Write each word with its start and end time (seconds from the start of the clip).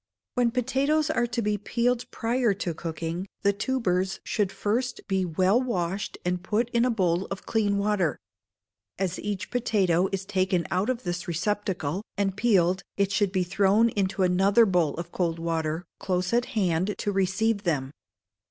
When 0.33 0.49
potatoes 0.49 1.11
are 1.11 1.27
to 1.27 1.43
be 1.43 1.59
peeled 1.59 2.09
prior 2.09 2.55
to 2.55 2.73
cooking, 2.73 3.27
the 3.43 3.53
tubers 3.53 4.19
should 4.23 4.51
first 4.51 5.01
be 5.07 5.25
well 5.25 5.61
washed 5.61 6.17
and 6.25 6.41
put 6.41 6.71
in 6.71 6.85
a 6.85 6.89
bowl 6.89 7.27
of 7.29 7.45
clean 7.45 7.77
water. 7.77 8.17
As 8.97 9.19
each 9.19 9.51
potato 9.51 10.09
is 10.11 10.25
taken 10.25 10.65
out 10.71 10.89
of 10.89 11.03
this 11.03 11.27
receptacle 11.27 12.01
and 12.17 12.35
peeled, 12.35 12.81
it 12.97 13.11
should 13.11 13.31
be 13.31 13.43
thrown 13.43 13.89
into 13.89 14.23
another 14.23 14.65
bowl 14.65 14.95
of 14.95 15.11
cold 15.11 15.37
water, 15.37 15.85
close 15.99 16.33
at 16.33 16.45
hand 16.57 16.95
to 16.97 17.11
receive 17.11 17.61
them. 17.61 17.91